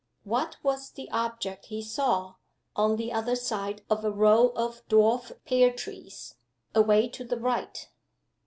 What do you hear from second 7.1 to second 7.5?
the